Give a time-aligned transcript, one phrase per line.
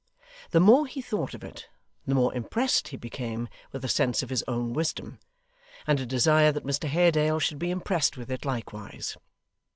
[0.49, 1.69] The more he thought of it,
[2.07, 5.19] the more impressed he became with a sense of his own wisdom,
[5.85, 9.15] and a desire that Mr Haredale should be impressed with it likewise.